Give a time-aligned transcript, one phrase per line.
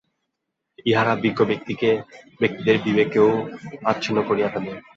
[0.85, 1.39] ইহারা বিজ্ঞ
[2.39, 3.29] ব্যক্তিদের বিবেকও
[3.85, 4.71] আচ্ছন্ন করিয়া ফেলে।